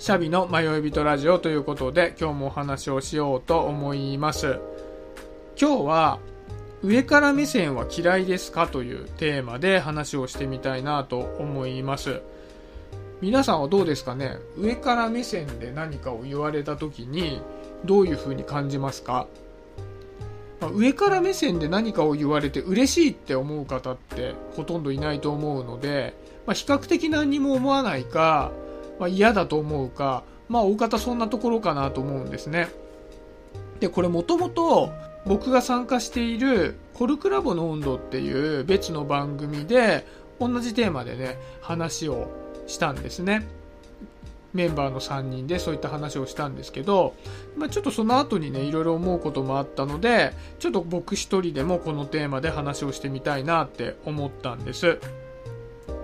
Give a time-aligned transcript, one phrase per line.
[0.00, 4.58] シャビの迷い人ラジオということで今日もお話をしようと思います。
[5.60, 6.18] 今日は
[6.82, 12.22] 上から目線は嫌いですかというテーマで話をしてみたいなと思います。
[13.20, 14.38] 皆さんはどうですかね？
[14.56, 17.42] 上から目線で何かを言われた時に
[17.84, 19.26] どういう風に感じますか、
[20.62, 26.14] まあ、上から目線で何かを言われて嬉しいって思う方ってほとんどいないと思うので、
[26.46, 28.50] まあ、比較的何にも思わないか、
[29.00, 32.68] まあ、嫌だと思うか、まあ大方そんなところかなと思うんですね。
[33.80, 34.92] で、これもともと
[35.26, 40.06] 僕が参加しているコルクラボの温度っていう別の番組で
[40.38, 42.30] 同じテーマでね、話を
[42.66, 43.48] したんですね。
[44.52, 47.14] メンバーの3人でそういった話をしたんですけど、
[47.56, 54.98] まあ、ちょっとその後にね、いろいろ思うこともあったので、ちょっと僕一人でもこのテーマで話をしてみたいなって思ったんです。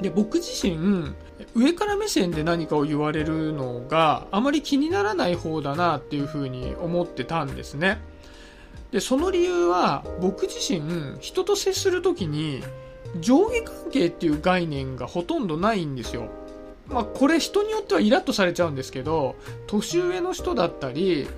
[0.00, 1.12] で、僕自身、
[1.54, 8.00] 上から目線で何かを言われるのがあまり気にならない方だなっていうふうに思ってたんですね。
[8.90, 12.62] で、その理由は僕自身人と接するときに
[13.20, 16.28] 上下関係っていう概念がほとんどないんですよ。
[16.86, 21.28] まあこれ人によってはイラッとされちゃうんですけど、年上の人だったり、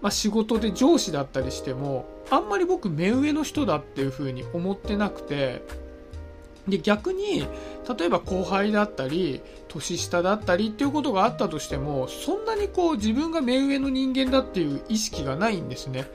[0.00, 5.62] まあ仕事で上司だったりしても、あんまり僕目上の人だっていうふうに思ってなくて、
[6.68, 7.46] で逆に
[7.98, 16.06] 例えば後輩だったり年下だったりっていうことがあったとしてもそんなにこう自分が目上の人間だっていう意識がないんですね。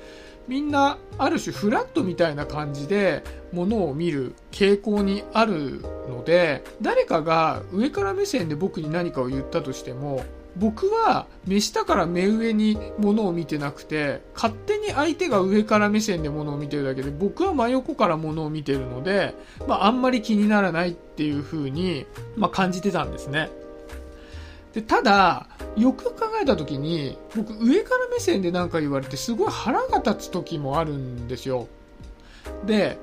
[0.47, 3.23] みんなある種フラットみたいな感じで
[3.53, 5.79] ものを見る傾向にある
[6.09, 19.33] ので誰かが上から目線で僕に何かを言ったとしても僕は目下から目上にものを見てなくて勝手に相手が上から目線でものを見てるだけで僕は真横からものを見てるので、
[19.67, 23.49] まあ、あんまり気にならないっていう風に、まあ、感じてたんですね。
[24.73, 31.67] でただよく考えた時に僕上から目線で何か言われてすごい腹が立つ時もあるんですよ。
[32.65, 32.97] で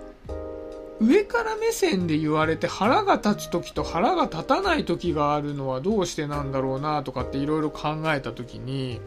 [1.00, 9.00] 上から目線で言われて腹が立つ時と腹が立たない時があるのはどうしてなんだろうなとかっていろいろ考えた時に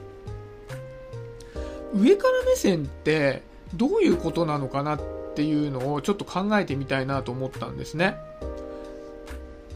[1.94, 3.44] 上から目線って
[3.76, 5.02] どういうことなのかなっ
[5.36, 8.18] ていうのをちょっと考えてみたいなと思ったんですね。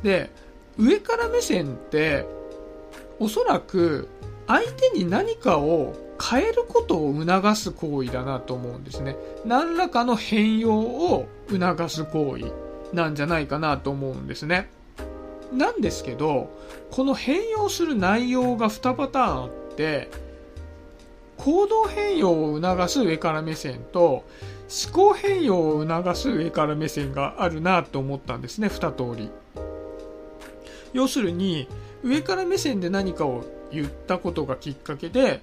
[0.02, 0.30] で
[0.78, 2.26] 上から目線って
[3.20, 4.08] おそらく
[4.48, 9.18] 相手に何かを変えることを促す行為だなと思うんですね。
[9.46, 12.52] 何らかの変容を促す行為
[12.94, 14.70] なんじゃないかなと思うんですね。
[15.52, 16.50] なんですけど、
[16.92, 20.10] この変容する内容が2パターンあって、
[21.38, 29.30] 行動変容を促す上から目線と思考変容を促す上から目線があるなと思ったんですね、2通り。
[30.94, 31.68] 要するに、
[32.04, 35.42] 上から目線で何かを言ったことがきっかけで、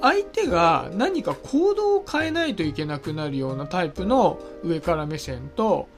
[0.00, 5.88] 相手が何か行動を変えないといけなくなるようなタイプの上から目線と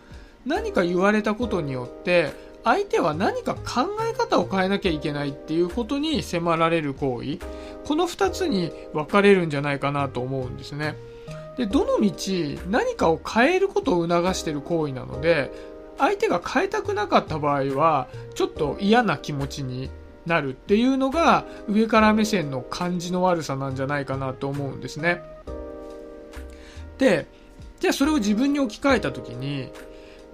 [0.44, 2.30] 何か言われたことによって
[2.62, 7.38] 相手は何か考え方を変えなきゃいけないっていうことに迫られる行為
[7.84, 10.96] この2つに分かれるんじゃないかなと思うんですね。
[11.56, 12.12] でどの道
[12.68, 15.50] 何かを変えることを促している行為なので
[15.98, 19.90] 相手が変えたくなかった場合はちょっと嫌な気持ちに
[20.26, 25.22] なるっていうのが上から目線の感じの悪さなんじゃないかなと思うんですね。
[26.98, 27.26] で、
[27.80, 29.70] じゃあそれを自分に置き換えた時に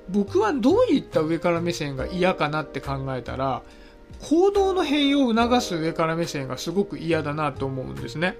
[0.08, 3.62] 僕はどういった上から目線が嫌かなって考えたら
[4.20, 8.36] 行動の変容を促す上から目線がすごく嫌だなと思うんですね。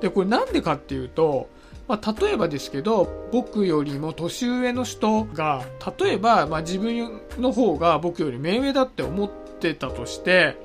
[0.00, 1.48] で、これなんでかっていうと、
[1.86, 5.64] まあ、例えばですけど、僕よりも年上の人が、
[5.98, 10.56] 例えば、まあ、自分の方が僕より目上だって思っってたとして、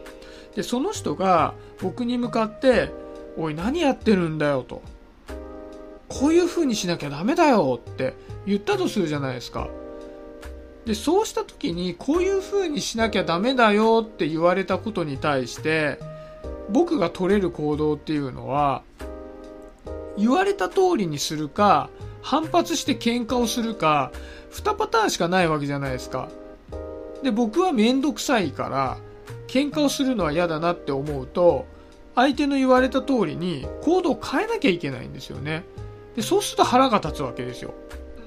[0.55, 2.91] で、その人が僕に向かって、
[3.35, 4.81] おい、何やってるんだよと。
[6.07, 8.13] こういう風にしなきゃダメだよって
[8.45, 9.67] 言ったとするじゃないですか。
[10.85, 15.97] で、そうした時に、こういう風にしなきゃダメだよって言われたことに対して、
[16.69, 18.83] 僕が取れる行動っていうのは、
[20.17, 21.89] 言われた通りにするか、
[22.21, 24.11] 反発して喧嘩をするか、
[24.51, 26.29] 2パターンしかないわけじゃないですか。
[27.23, 28.97] で、僕はめんどくさいから、
[29.47, 31.65] 喧嘩をするのは嫌だなって思うと、
[32.15, 35.63] 相手の言われた通りに行動を変えなきゃいけないんですよね。
[36.15, 37.73] で、そうすると腹が立つわけですよ。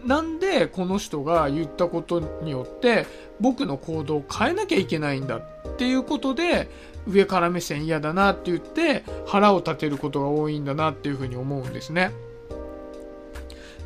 [0.05, 3.07] なんでこの人が言ったことによって
[3.41, 5.43] 僕の行動を変えなきゃいけないんだっ
[5.77, 6.69] ていうことで
[7.09, 12.13] 上から目線嫌だなって言って腹を立てることが多いんだなっていうふうに思うんですね。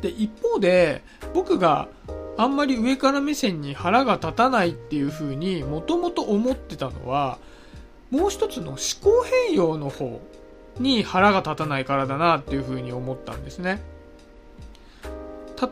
[0.01, 1.01] で、一方で
[1.33, 1.87] 僕が
[2.37, 7.37] あんまり上から目線に腹が立たないっていう風にもともと思ってたのは
[8.09, 10.21] もう一つの思考変容の方
[10.79, 13.81] に腹が立たないからだなっていうふうに思ったんですね。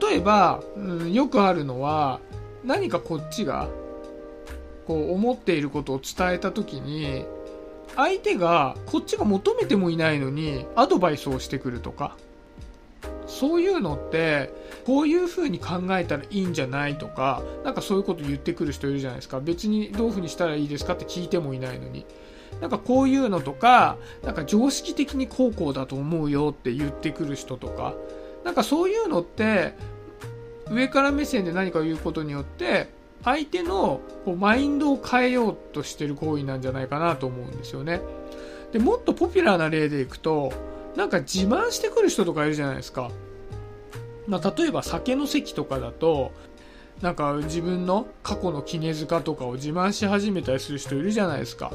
[0.02, 2.20] 例えば、うん、よくあるのは
[2.64, 3.68] 何かこっちが
[4.86, 7.26] こう思っていることを伝えた時に
[7.96, 12.16] 相手がこっちが求めてもいないのにアドバイスをしてくるとか
[13.30, 14.52] そういうのって
[14.86, 22.06] こういう風に考えたらいいんじゃないとかなんかそういうこと言ってくる人いるじゃないですか別にどういう風にしたらいいですかって聞いてもいないのに
[22.60, 27.94] なんかこういうのとかなんか常識的に高校だと思うよって言ってくる人とか
[28.44, 29.76] なんかそういうのって
[30.72, 32.90] 上から目線で何か言うことによって
[33.24, 38.02] 相手のこうマインドを変えようとしてる行為なんじゃないかなと思うんですよね。
[38.72, 40.54] でもっとポピュラーな例でいくと
[40.96, 43.12] なんか自慢してくる人とかいるじゃないですか。
[44.28, 46.32] まあ、例えば酒の席とかだと
[47.02, 51.72] なんか自分の過去の絹塚とかを自慢し始めたりする人いるじゃないですか。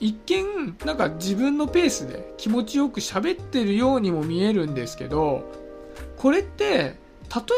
[0.00, 5.44] 一見なんか自分のペースで気持ちよく喋ってるようにも見えるんですけど
[6.16, 6.96] これって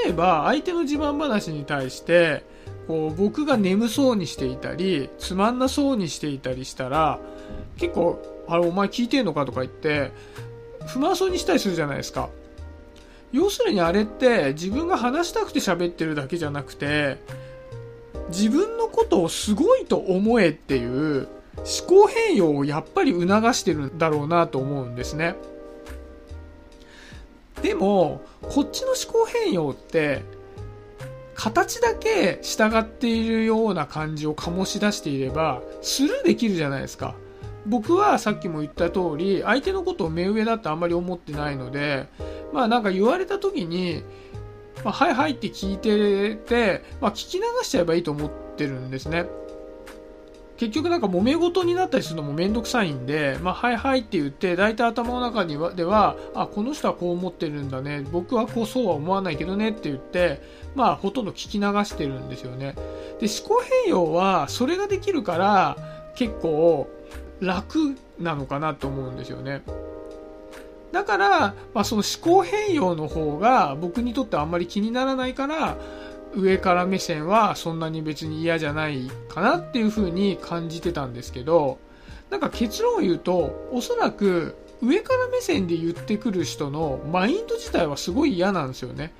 [0.04, 2.44] 例えば相手の自慢話に対して
[2.86, 7.18] こう僕が眠そうにしていたりつまんなそうにしていたりしたら
[7.76, 10.12] 結構「あれお前聞いてんのか?」とか言って
[10.86, 12.28] 不満そうにしたりするじゃないですか
[13.32, 17.18] 要するにあれって自分が話したくて喋ってるだけじゃなくて
[18.28, 21.28] 自分のことをすごいと思えっていう
[21.58, 25.36] 思考変容をやっぱり促してるんだろうなと思うんですね。
[27.62, 30.22] でも、こっちの思考変容って、
[31.44, 37.16] 形だけ従っているような感じを醸し出していれば、スルーできるじゃないですか。
[37.66, 42.08] 僕はさっきも言った通り、相手のことを目上だってあんまり思ってないので、
[42.54, 44.02] まあなんか言われた時に、
[44.86, 49.26] まあ、はいはいって聞いてて、まあ聞き流しちゃえばいいと思ってるんですね。
[50.56, 60.40] 結局なんか揉め事になったりするのもめんどくさいんで、まあ、はいはいって言って、大体頭の中にはでは、あ、この人はこう思ってるんだね、僕はこうそうは思わないけどねって言って、
[60.74, 62.74] まあ、ほとんど聞き流してるんですよね。
[63.20, 65.76] で、思考変容は、それができるから、
[66.14, 66.88] 結構、
[67.40, 69.62] 楽なのかなと思うんですよね。
[70.92, 75.76] だから、まあ、その思考変容の方が僕にとってあんまり気にならないから、
[76.36, 81.78] 上から目線はそんなに別に嫌じゃないかなっていう風に感じてたんですけど、
[82.30, 89.12] なんか結論を言うと、おそらく上から目線で言ってくる人のマインド自体はすごい嫌なんですよね。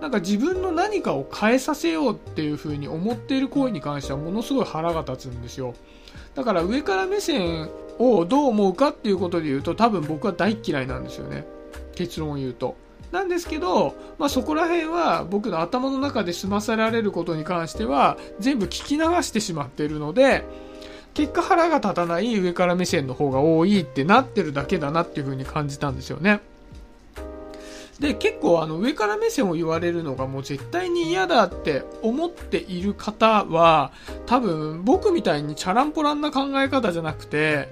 [0.00, 5.74] なんか自分の何かを変えさせようっていう風に思っている行為に関してはものすごい腹が立つんですよ。
[6.34, 11.46] だから上から目線をどう思うかっていうことで言うと多分僕は大嫌いなんですよね。
[11.94, 12.76] 結論を言うと。
[13.14, 20.44] なんですけど、まあ、そこら辺は僕の頭の中で済ませられることに関しては全部聞き流してしまっているので
[21.14, 26.40] 結果腹が立たない上から目線の方が多いってなってるだけだなっていう風に感じたんですよね。
[28.00, 33.92] で、結構あの上から目線を言われるのがもう絶対に嫌だって思っている方は
[34.26, 37.68] 多分僕みたいにチャランポランな考え方じゃなくて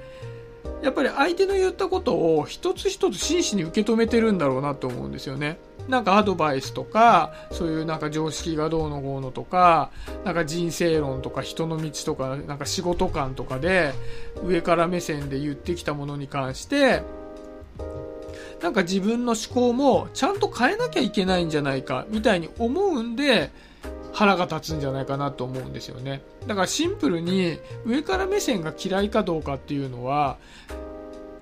[0.82, 5.58] やっぱり相手の言ったことを一つ一つ真摯に受け止めてるんだろうなと思うんですよね。
[5.88, 9.90] なんかアドバイスとか、そういうなんか常識がどうのこうのとか、
[10.24, 13.92] なんか人生論とか人の道とか、なんか仕事観とかで、
[14.44, 17.02] 上から目線で言ってきたものに関して、
[18.60, 23.50] なんか自分の思考もちゃんと変えなきゃいけないんじゃないか、みたいに思うんで、
[24.12, 26.22] 腹が立つんじゃないかなと思うんですよね。
[26.46, 30.36] だからシンプルに上から目線が嫌いかどうかっていうのは、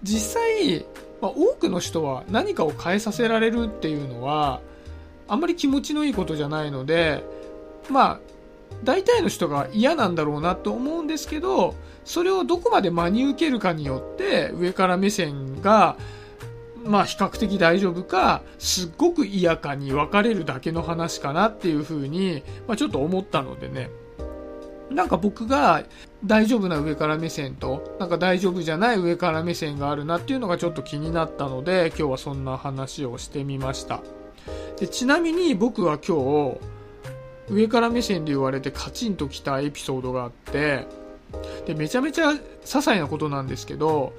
[0.03, 0.87] 実際、
[1.21, 4.61] まあ、多くの人は何かを変えさせられるっていうのは、
[5.29, 7.25] あんまり気持ちのいいことじゃないので、
[7.91, 8.21] まあ、
[8.85, 15.97] 大体の人が嫌なんだろうなと思うんですけど、それをどこまで真に受けるかによって、上から目線が
[16.85, 23.91] まあ比較的大丈夫か、すっごく嫌かに分かれるだけの話かなっていうふうに、まあちょっと思ったのでね。
[24.91, 25.85] なんか僕が
[26.25, 34.03] 大丈夫な上から目線と、なんか大丈夫じゃない上から目線があるなっていうのがちょっと気になったので、今日はそんな話をしてみました。
[34.79, 36.17] でちなみに僕は今
[36.55, 36.59] 日、
[37.49, 40.87] 上から目線で言われてカチンときたエピソードがあって、
[41.67, 44.13] で、めちゃめちゃ些細なことなんですけど、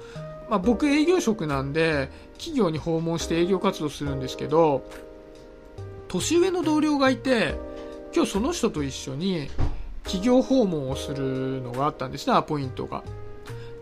[0.52, 4.84] まあ、僕営業職なんで企業に訪問して営業活動するんですけど
[6.08, 7.54] 年上の同僚がいて
[8.14, 9.48] 今日その人と一緒に
[10.04, 13.02] 企業訪問をするのがあったんですねアポイントが。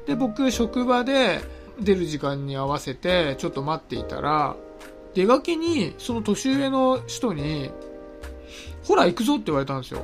[0.07, 1.41] で僕職場で
[1.81, 4.57] 出る時間に合わせてちょっと待っていたら
[5.15, 7.71] 出がけにその年上の人に
[8.85, 10.03] ほら行くぞって言われたんですよ。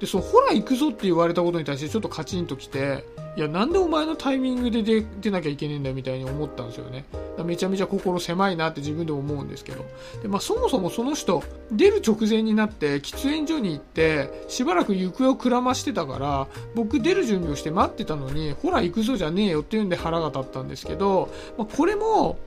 [0.00, 3.04] で、その、ほら行くぞって言われたことに対してちょっとカチンときて、
[3.36, 7.04] いや、なんでお前のタイミングで出出なきゃいけねえんだみたいに思ったんですよね。
[7.44, 9.84] めちゃめちゃ心狭いなって自分でも思うんですけど。
[10.22, 22.38] で、まあ、そもそもその人、出る直前になって喫煙所に行って、しばらく行方をくらましてたから、僕出る準備をして待ってたのに、ほら行くぞじゃねえよっていうんで腹が立ったんですけど、まあ、これも、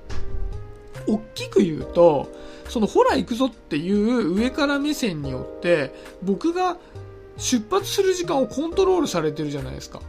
[1.07, 2.31] 大きく言うと、
[2.67, 6.77] そのほら行くぞっていう上から目線によって、僕が
[7.39, 9.99] 出発する時間をコントロールされてるじゃないですか。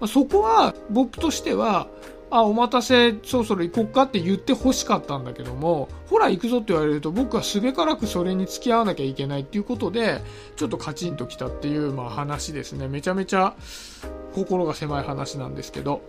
[0.00, 1.88] まあ、そこは僕としては、
[2.30, 10.22] あ、お待たせ、そろそろ行こっかって言って欲しかったんだけども、ほら行くぞって言われると僕はすべからくそれに付き合わなきゃいけないっていうことで、
[10.56, 12.88] ちょっとカチンときたっていう、まあ話ですね。
[12.88, 13.54] めちゃめちゃ
[14.34, 16.00] 心が狭い話なんですけど。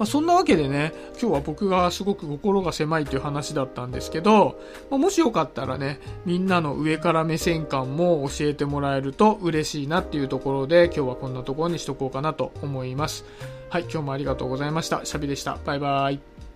[0.00, 4.58] まあ、そんなわけでね、今日は僕がすごく心が狭いという話だったんですけど、
[4.90, 13.26] まあ、もしよかったらね、みんなの上から目線感も教えてもらえると嬉しいなっていうところで、今日はこんなところにしとこうかなと思います。
[13.68, 15.04] はい、今日もありがとうございました。
[15.04, 15.58] シャビでした。
[15.66, 16.49] バイバイ。